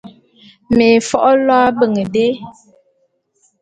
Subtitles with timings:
[0.75, 2.27] Me fo’o lo ábeñ dé.